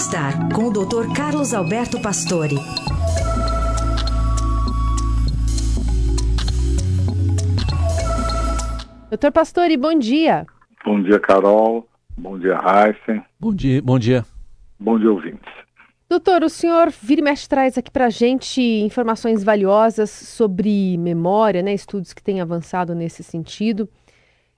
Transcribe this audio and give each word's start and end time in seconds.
Bem-Estar, 0.00 0.54
com 0.54 0.68
o 0.68 0.70
Dr. 0.72 1.14
Carlos 1.14 1.52
Alberto 1.52 2.00
Pastore. 2.00 2.56
Doutor 9.10 9.30
Pastore, 9.30 9.76
bom 9.76 9.98
dia. 9.98 10.46
Bom 10.86 11.02
dia, 11.02 11.20
Carol. 11.20 11.86
Bom 12.16 12.38
dia, 12.38 12.54
Heisen. 12.54 13.22
Bom 13.38 13.54
dia, 13.54 13.82
bom 13.82 13.98
dia. 13.98 14.24
Bom 14.78 14.98
dia, 14.98 15.12
ouvintes. 15.12 15.52
Doutor, 16.08 16.44
o 16.44 16.48
senhor 16.48 16.90
vira 16.90 17.20
e 17.20 17.24
mexe 17.24 17.46
traz 17.46 17.76
aqui 17.76 17.90
para 17.90 18.06
a 18.06 18.10
gente 18.10 18.62
informações 18.62 19.44
valiosas 19.44 20.08
sobre 20.08 20.96
memória, 20.96 21.60
né? 21.60 21.74
Estudos 21.74 22.14
que 22.14 22.22
têm 22.22 22.40
avançado 22.40 22.94
nesse 22.94 23.22
sentido. 23.22 23.86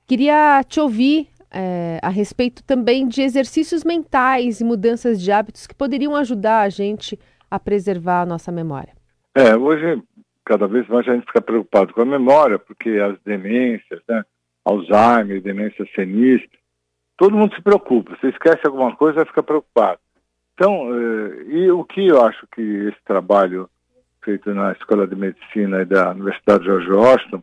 Queria 0.07 0.63
te 0.63 0.79
ouvir 0.79 1.27
é, 1.53 1.99
a 2.03 2.09
respeito 2.09 2.63
também 2.65 3.07
de 3.07 3.23
exercícios 3.23 3.85
mentais 3.85 4.61
e 4.61 4.65
mudanças 4.65 5.21
de 5.21 5.31
hábitos 5.31 5.67
que 5.67 5.75
poderiam 5.75 6.17
ajudar 6.17 6.63
a 6.63 6.69
gente 6.69 7.19
a 7.51 7.59
preservar 7.61 8.23
a 8.23 8.27
nossa 8.27 8.51
memória. 8.51 8.95
É, 9.35 9.57
hoje, 9.57 10.03
cada 10.45 10.67
vez 10.67 10.89
mais 10.89 11.07
a 11.07 11.15
gente 11.15 11.27
fica 11.27 11.41
preocupado 11.41 11.93
com 11.93 12.03
a 12.03 12.07
memória, 12.07 12.59
porque 12.59 12.91
as 12.91 13.21
demências, 13.23 14.01
né, 14.09 14.25
Alzheimer, 14.65 15.43
demência 15.43 15.87
senil, 15.95 16.41
todo 17.17 17.37
mundo 17.37 17.55
se 17.55 17.63
preocupa. 17.63 18.17
Se 18.21 18.29
esquece 18.29 18.61
alguma 18.65 18.97
coisa, 18.97 19.27
fica 19.27 19.43
preocupado. 19.43 19.99
Então, 20.55 20.89
eh, 20.95 21.45
e 21.49 21.71
o 21.71 21.85
que 21.85 22.07
eu 22.07 22.25
acho 22.25 22.47
que 22.55 22.61
esse 22.61 22.99
trabalho 23.05 23.69
feito 24.23 24.53
na 24.55 24.73
Escola 24.73 25.07
de 25.07 25.17
Medicina 25.17 25.83
e 25.83 25.85
da 25.85 26.11
Universidade 26.11 26.65
George 26.65 26.91
Washington, 26.91 27.43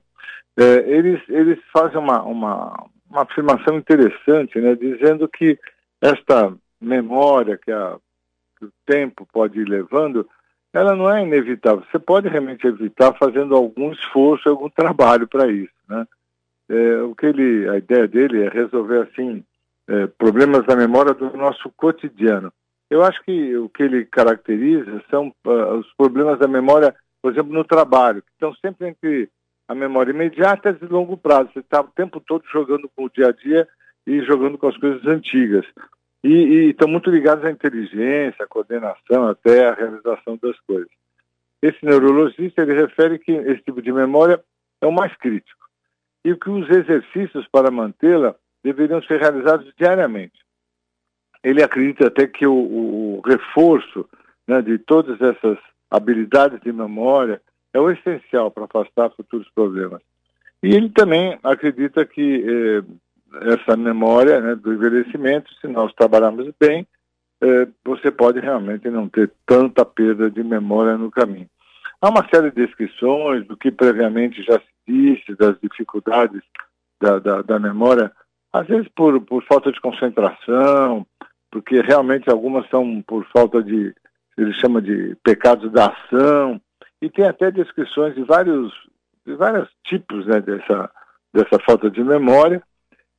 eh, 0.57 0.83
eles, 0.87 1.21
eles 1.27 1.59
fazem 1.73 1.97
uma, 1.97 2.21
uma, 2.23 2.85
uma 3.09 3.23
afirmação 3.23 3.77
interessante, 3.77 4.59
né, 4.59 4.75
dizendo 4.75 5.27
que 5.27 5.57
esta 6.01 6.53
memória 6.79 7.57
que, 7.57 7.71
a, 7.71 7.97
que 8.57 8.65
o 8.65 8.71
tempo 8.85 9.27
pode 9.31 9.59
ir 9.59 9.67
levando, 9.67 10.27
ela 10.71 10.95
não 10.95 11.09
é 11.11 11.23
inevitável. 11.23 11.83
Você 11.91 11.99
pode 11.99 12.29
realmente 12.29 12.65
evitar 12.67 13.13
fazendo 13.17 13.55
algum 13.55 13.91
esforço, 13.91 14.47
algum 14.47 14.69
trabalho 14.69 15.27
para 15.27 15.51
isso, 15.51 15.73
né? 15.87 16.05
É, 16.69 17.01
o 17.01 17.15
que 17.15 17.25
ele, 17.25 17.67
a 17.67 17.77
ideia 17.77 18.07
dele 18.07 18.43
é 18.43 18.49
resolver 18.49 19.01
assim 19.01 19.43
é, 19.87 20.05
problemas 20.05 20.63
da 20.67 20.75
memória 20.75 21.15
do 21.15 21.35
nosso 21.35 21.67
cotidiano. 21.75 22.53
Eu 22.89 23.03
acho 23.03 23.21
que 23.23 23.57
o 23.57 23.67
que 23.69 23.83
ele 23.83 24.05
caracteriza 24.05 25.03
são 25.09 25.33
uh, 25.45 25.75
os 25.77 25.91
problemas 25.93 26.39
da 26.39 26.47
memória, 26.47 26.95
por 27.21 27.31
exemplo, 27.31 27.53
no 27.53 27.63
trabalho, 27.63 28.21
que 28.21 28.31
estão 28.31 28.53
sempre 28.55 28.87
entre 28.87 29.29
a 29.69 29.75
memória 29.75 30.11
imediata 30.11 30.75
e 30.81 30.85
longo 30.87 31.15
prazo. 31.15 31.51
Você 31.53 31.59
está 31.59 31.81
o 31.81 31.91
tempo 31.91 32.19
todo 32.19 32.43
jogando 32.51 32.89
com 32.95 33.05
o 33.05 33.09
dia 33.09 33.27
a 33.27 33.31
dia 33.31 33.67
e 34.05 34.19
jogando 34.23 34.57
com 34.57 34.67
as 34.67 34.75
coisas 34.75 35.05
antigas. 35.05 35.63
E 36.23 36.69
estão 36.71 36.87
muito 36.87 37.11
ligados 37.11 37.45
à 37.45 37.51
inteligência, 37.51 38.43
à 38.43 38.47
coordenação, 38.47 39.27
até 39.27 39.67
à 39.67 39.73
realização 39.75 40.39
das 40.41 40.59
coisas. 40.61 40.89
Esse 41.61 41.85
neurologista 41.85 42.63
ele 42.63 42.73
refere 42.73 43.19
que 43.19 43.31
esse 43.31 43.61
tipo 43.61 43.79
de 43.79 43.91
memória 43.91 44.43
é 44.81 44.87
o 44.87 44.91
mais 44.91 45.15
crítico 45.17 45.69
e 46.25 46.35
que 46.35 46.49
os 46.49 46.67
exercícios 46.67 47.47
para 47.47 47.69
mantê-la 47.69 48.35
deveriam 48.63 49.03
ser 49.03 49.19
realizados 49.19 49.71
diariamente. 49.77 50.39
Ele 51.43 51.61
acredita 51.61 52.07
até 52.07 52.25
que 52.25 52.47
o, 52.47 52.53
o 52.53 53.21
reforço 53.23 54.09
né, 54.47 54.63
de 54.63 54.79
todas 54.79 55.21
essas 55.21 55.59
habilidades 55.91 56.59
de 56.61 56.73
memória 56.73 57.39
é 57.73 57.79
o 57.79 57.89
essencial 57.89 58.51
para 58.51 58.65
afastar 58.65 59.11
futuros 59.11 59.49
problemas. 59.53 60.01
E 60.61 60.73
ele 60.73 60.89
também 60.89 61.37
acredita 61.43 62.05
que 62.05 62.43
eh, 62.45 62.83
essa 63.53 63.77
memória 63.77 64.41
né, 64.41 64.55
do 64.55 64.73
envelhecimento, 64.73 65.53
se 65.61 65.67
nós 65.67 65.93
trabalharmos 65.93 66.51
bem, 66.59 66.85
eh, 67.41 67.67
você 67.85 68.11
pode 68.11 68.39
realmente 68.39 68.89
não 68.89 69.07
ter 69.07 69.31
tanta 69.45 69.85
perda 69.85 70.29
de 70.29 70.43
memória 70.43 70.97
no 70.97 71.09
caminho. 71.09 71.47
Há 72.01 72.09
uma 72.09 72.27
série 72.33 72.49
de 72.51 72.65
descrições 72.65 73.45
do 73.45 73.55
que 73.55 73.71
previamente 73.71 74.43
já 74.43 74.59
se 74.59 74.65
disse, 74.87 75.35
das 75.35 75.59
dificuldades 75.61 76.41
da, 76.99 77.19
da, 77.19 77.41
da 77.41 77.59
memória, 77.59 78.11
às 78.51 78.67
vezes 78.67 78.87
por, 78.95 79.19
por 79.21 79.43
falta 79.43 79.71
de 79.71 79.79
concentração, 79.79 81.05
porque 81.51 81.81
realmente 81.81 82.29
algumas 82.29 82.67
são 82.69 83.01
por 83.01 83.25
falta 83.31 83.63
de, 83.63 83.93
ele 84.37 84.53
chama 84.53 84.81
de 84.81 85.15
pecados 85.23 85.71
da 85.71 85.87
ação, 85.87 86.59
e 87.01 87.09
tem 87.09 87.25
até 87.25 87.51
descrições 87.51 88.15
de 88.15 88.23
vários, 88.23 88.73
de 89.25 89.33
vários 89.35 89.69
tipos 89.85 90.25
né, 90.25 90.41
dessa, 90.41 90.91
dessa 91.33 91.59
falta 91.59 91.89
de 91.89 92.03
memória, 92.03 92.61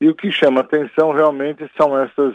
e 0.00 0.08
o 0.08 0.14
que 0.14 0.30
chama 0.32 0.60
atenção 0.60 1.12
realmente 1.12 1.70
são 1.76 1.98
essas 1.98 2.34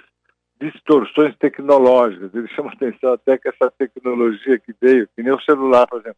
distorções 0.61 1.35
tecnológicas. 1.38 2.34
Ele 2.34 2.47
chama 2.50 2.72
atenção 2.72 3.13
até 3.13 3.38
que 3.38 3.50
essa 3.50 3.72
tecnologia 3.72 4.59
que 4.59 4.73
veio, 4.79 5.07
que 5.16 5.23
nem 5.23 5.34
o 5.34 5.41
celular, 5.41 5.88
por 5.88 6.00
exemplo, 6.00 6.17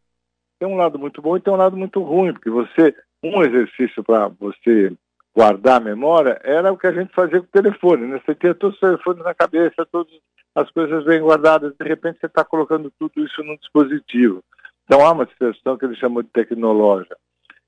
tem 0.59 0.67
um 0.67 0.75
lado 0.75 0.99
muito 0.99 1.21
bom 1.21 1.37
e 1.37 1.41
tem 1.41 1.53
um 1.53 1.57
lado 1.57 1.77
muito 1.77 2.01
ruim, 2.01 2.33
porque 2.33 2.49
você, 2.49 2.95
um 3.23 3.41
exercício 3.43 4.03
para 4.03 4.27
você 4.27 4.91
guardar 5.35 5.77
a 5.77 5.83
memória 5.83 6.39
era 6.43 6.71
o 6.71 6.77
que 6.77 6.87
a 6.87 6.91
gente 6.91 7.13
fazia 7.13 7.39
com 7.39 7.45
o 7.45 7.61
telefone, 7.61 8.07
né? 8.07 8.19
Você 8.25 8.33
tinha 8.33 8.55
todos 8.55 8.75
os 8.75 8.79
telefones 8.79 9.23
na 9.23 9.35
cabeça, 9.35 9.85
todas 9.91 10.11
as 10.55 10.71
coisas 10.71 11.05
bem 11.05 11.21
guardadas, 11.21 11.75
de 11.79 11.87
repente 11.87 12.19
você 12.19 12.25
está 12.25 12.43
colocando 12.43 12.91
tudo 12.97 13.23
isso 13.23 13.43
num 13.43 13.55
dispositivo. 13.55 14.43
Então 14.87 15.05
há 15.05 15.11
uma 15.11 15.25
distorção 15.25 15.77
que 15.77 15.85
ele 15.85 15.97
chamou 15.97 16.23
de 16.23 16.29
tecnológica. 16.29 17.17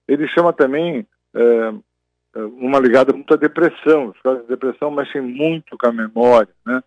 Ele 0.07 0.25
chama 0.29 0.53
também 0.53 1.05
é, 1.35 1.73
uma 2.35 2.79
ligada 2.79 3.11
muito 3.11 3.33
à 3.33 3.37
depressão. 3.37 4.07
Os 4.07 4.21
casos 4.21 4.43
de 4.43 4.47
depressão 4.47 4.89
mexem 4.89 5.21
muito 5.21 5.77
com 5.77 5.87
a 5.87 5.91
memória, 5.91 6.49
né? 6.65 6.81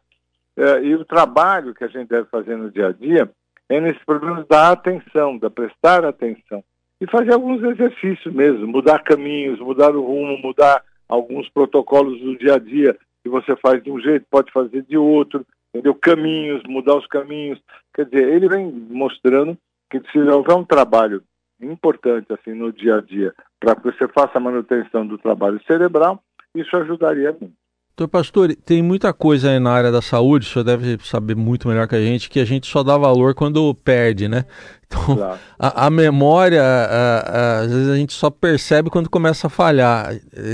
É, 0.56 0.82
e 0.82 0.94
o 0.94 1.04
trabalho 1.04 1.74
que 1.74 1.84
a 1.84 1.88
gente 1.88 2.08
deve 2.08 2.28
fazer 2.28 2.56
no 2.56 2.70
dia 2.70 2.88
a 2.88 2.92
dia 2.92 3.30
é 3.68 3.80
nesses 3.80 4.04
problemas 4.04 4.46
da 4.46 4.70
atenção, 4.70 5.38
da 5.38 5.48
prestar 5.50 6.04
atenção. 6.04 6.62
E 7.00 7.06
fazer 7.06 7.32
alguns 7.32 7.62
exercícios 7.62 8.32
mesmo, 8.32 8.66
mudar 8.66 9.02
caminhos, 9.02 9.60
mudar 9.60 9.94
o 9.94 10.02
rumo, 10.02 10.38
mudar 10.38 10.82
alguns 11.08 11.48
protocolos 11.48 12.20
do 12.20 12.36
dia 12.36 12.54
a 12.54 12.58
dia 12.58 12.96
que 13.22 13.28
você 13.28 13.56
faz 13.56 13.82
de 13.82 13.90
um 13.90 14.00
jeito, 14.00 14.26
pode 14.30 14.52
fazer 14.52 14.82
de 14.82 14.96
outro, 14.96 15.44
entendeu? 15.70 15.94
Caminhos, 15.94 16.62
mudar 16.64 16.96
os 16.96 17.06
caminhos. 17.06 17.60
Quer 17.94 18.04
dizer, 18.06 18.28
ele 18.28 18.48
vem 18.48 18.70
mostrando 18.90 19.56
que 20.00 20.10
se 20.10 20.18
houver 20.18 20.56
um 20.56 20.64
trabalho 20.64 21.22
importante 21.60 22.26
assim 22.32 22.54
no 22.54 22.72
dia 22.72 22.96
a 22.96 23.00
dia 23.00 23.32
para 23.60 23.76
que 23.76 23.82
você 23.84 24.08
faça 24.08 24.38
a 24.38 24.40
manutenção 24.40 25.06
do 25.06 25.18
trabalho 25.18 25.60
cerebral, 25.66 26.22
isso 26.54 26.76
ajudaria 26.76 27.30
muito. 27.32 27.62
Doutor 27.94 28.08
Pastor, 28.08 28.56
tem 28.56 28.82
muita 28.82 29.12
coisa 29.12 29.50
aí 29.50 29.60
na 29.60 29.70
área 29.70 29.92
da 29.92 30.00
saúde, 30.00 30.46
o 30.46 30.48
senhor 30.48 30.64
deve 30.64 30.96
saber 31.04 31.36
muito 31.36 31.68
melhor 31.68 31.86
que 31.86 31.94
a 31.94 32.00
gente, 32.00 32.30
que 32.30 32.40
a 32.40 32.44
gente 32.44 32.66
só 32.66 32.82
dá 32.82 32.96
valor 32.96 33.34
quando 33.34 33.74
perde, 33.74 34.28
né? 34.28 34.44
Então, 34.92 35.16
claro. 35.16 35.38
a, 35.58 35.86
a, 35.86 35.90
memória, 35.90 36.62
a, 36.62 37.20
a, 37.20 37.58
às 37.60 37.72
vezes 37.72 37.88
a 37.88 37.96
gente 37.96 38.12
só 38.12 38.28
percebe 38.28 38.90
quando 38.90 39.08
começa 39.08 39.46
a 39.46 39.50
falhar. 39.50 40.12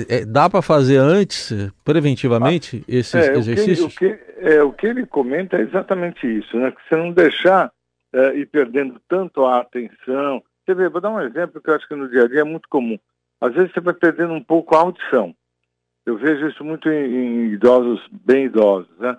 É, 0.09 0.19
é 0.19 0.25
dá 0.25 0.49
para 0.49 0.63
fazer 0.63 0.97
antes, 0.99 1.53
preventivamente, 1.85 2.79
ah, 2.83 2.85
esses 2.87 3.17
é, 3.17 3.35
exercícios? 3.37 3.93
O 3.93 3.99
que, 3.99 4.07
o, 4.07 4.17
que, 4.17 4.49
é, 4.49 4.63
o 4.63 4.73
que 4.73 4.87
ele 4.87 5.05
comenta 5.07 5.57
é 5.57 5.63
exatamente 5.63 6.25
isso, 6.25 6.57
né? 6.57 6.71
Que 6.71 6.79
você 6.89 6.95
não 6.95 7.11
deixar 7.11 7.73
é, 8.13 8.37
ir 8.37 8.47
perdendo 8.47 9.01
tanto 9.09 9.45
a 9.45 9.61
atenção. 9.61 10.43
Você 10.65 10.75
vê, 10.75 10.89
vou 10.89 11.01
dar 11.01 11.11
um 11.11 11.21
exemplo 11.21 11.61
que 11.61 11.71
eu 11.71 11.75
acho 11.75 11.89
que 11.89 11.95
no 11.95 12.09
dia 12.09 12.25
a 12.25 12.29
dia 12.29 12.41
é 12.41 12.45
muito 12.45 12.69
comum. 12.69 12.99
Às 13.41 13.55
vezes 13.55 13.73
você 13.73 13.81
vai 13.81 13.95
perdendo 13.95 14.33
um 14.35 14.43
pouco 14.43 14.75
a 14.75 14.81
audição. 14.81 15.35
Eu 16.05 16.17
vejo 16.17 16.49
isso 16.49 16.65
muito 16.65 16.89
em, 16.89 17.15
em 17.15 17.53
idosos, 17.53 18.07
bem 18.11 18.47
idosos, 18.47 18.97
né? 18.99 19.17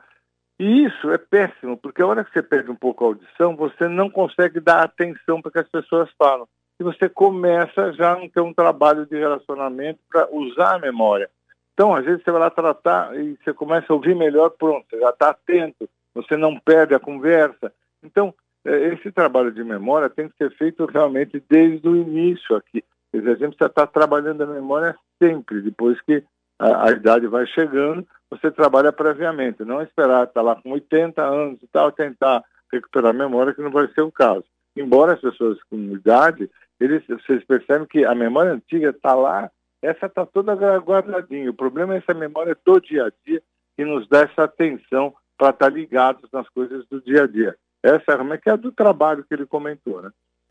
E 0.60 0.86
isso 0.86 1.10
é 1.10 1.18
péssimo, 1.18 1.78
porque 1.78 2.02
a 2.02 2.08
hora 2.08 2.26
que 2.26 2.34
você 2.34 2.44
perde 2.44 2.70
um 2.70 2.76
pouco 2.76 3.04
a 3.04 3.08
audição, 3.08 3.56
você 3.56 3.88
não 3.88 4.10
consegue 4.10 4.60
dar 4.60 4.84
atenção 4.84 5.42
para 5.42 5.52
que 5.52 5.60
as 5.60 5.70
pessoas 5.70 6.10
falam. 6.18 6.48
E 6.78 6.84
você 6.84 7.08
começa 7.08 7.94
já 7.94 8.14
a 8.14 8.30
ter 8.30 8.42
um 8.42 8.54
trabalho 8.54 9.06
de 9.06 9.18
relacionamento 9.18 10.00
para 10.10 10.28
usar 10.32 10.76
a 10.76 10.80
memória. 10.80 11.30
Então, 11.74 11.96
às 11.96 12.04
vezes, 12.04 12.22
você 12.24 12.32
vai 12.32 12.42
lá 12.42 12.50
tratar 12.50 13.16
e 13.16 13.38
você 13.38 13.54
começa 13.54 13.86
a 13.90 13.96
ouvir 13.96 14.14
melhor, 14.14 14.50
pronto, 14.50 14.86
você 14.90 15.00
já 15.00 15.10
está 15.12 15.30
atento, 15.30 15.90
você 16.14 16.36
não 16.36 16.60
perde 16.60 16.94
a 16.94 17.00
conversa. 17.00 17.72
Então, 18.04 18.34
esse 18.66 19.12
trabalho 19.12 19.52
de 19.52 19.64
memória 19.64 20.10
tem 20.10 20.28
que 20.28 20.36
ser 20.38 20.52
feito 20.58 20.86
realmente 20.86 21.42
desde 21.50 21.88
o 21.88 21.96
início 21.96 22.56
aqui. 22.56 22.84
Quer 23.12 23.20
dizer, 23.20 23.32
a 23.32 23.36
gente 23.36 23.58
trabalhando 23.92 24.44
a 24.44 24.48
memória 24.48 24.96
sempre, 25.22 25.62
depois 25.62 26.00
que 26.02 26.24
a, 26.60 26.90
a, 26.90 26.92
idade 26.92 27.26
vai 27.28 27.48
chegando, 27.48 28.06
você 28.30 28.52
trabalha 28.52 28.92
previamente, 28.92 29.64
não 29.64 29.82
esperar 29.82 30.26
estar 30.26 30.42
lá 30.42 30.56
com 30.56 30.72
80 30.72 31.22
anos 31.22 31.62
e 31.64 31.68
tal, 31.68 31.92
tentar 31.92 32.44
recuperar 32.72 33.12
a 33.12 33.18
memória, 33.18 33.54
que 33.54 33.62
não 33.62 33.72
vai 33.72 33.88
ser 33.94 34.02
o 34.02 34.12
caso. 34.12 34.44
Embora 34.76 35.14
as 35.14 35.22
pessoas 35.22 35.58
com 35.70 35.78
idade, 35.78 36.50
eles, 36.80 37.04
vocês 37.08 37.44
percebem 37.46 37.88
que 37.88 38.06
a 38.06 38.14
memória 38.14 38.52
antiga 38.52 38.90
está 38.90 39.16
lá, 39.16 39.50
essa 39.82 40.06
está 40.06 40.26
toda 40.26 40.54
guardadinha. 40.78 41.50
O 41.50 41.54
problema 41.54 41.96
é 41.96 41.98
essa 41.98 42.14
memória 42.14 42.56
do 42.66 42.80
dia 42.80 43.06
a 43.06 43.12
dia 43.26 43.42
que 43.76 43.86
nos 43.86 44.08
dá 44.08 44.22
essa 44.22 44.44
atenção 44.44 45.14
para 45.38 45.50
estar 45.52 45.70
tá 45.70 45.70
ligados 45.70 46.30
nas 46.32 46.48
coisas 46.50 46.86
do 46.90 47.02
dia 47.02 47.24
a 47.24 47.28
dia. 47.28 47.56
Essa 47.84 48.12
é, 48.12 48.38
que 48.38 48.50
é 48.50 48.58
do 48.58 48.72
trabalho 48.72 49.24
que 49.24 49.34
ele 49.34 49.46
comentou, 49.46 50.02
né? 50.02 50.10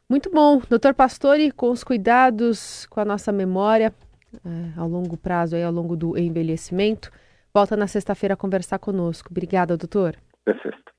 Muito 0.09 0.31
bom. 0.31 0.61
Doutor 0.69 0.95
Pastore, 0.95 1.51
com 1.51 1.71
os 1.71 1.85
cuidados 1.85 2.87
com 2.87 3.01
a 3.01 3.05
nossa 3.05 3.31
memória, 3.31 3.93
é, 4.45 4.81
ao 4.81 4.89
longo 4.89 5.17
prazo, 5.17 5.55
aí, 5.55 5.63
ao 5.63 5.73
longo 5.73 5.97
do 5.97 6.17
envelhecimento. 6.17 7.11
Volta 7.53 7.77
na 7.77 7.87
sexta-feira 7.87 8.35
a 8.35 8.37
conversar 8.37 8.79
conosco. 8.79 9.29
Obrigada, 9.31 9.77
doutor. 9.77 10.17
Perfeito. 10.45 10.93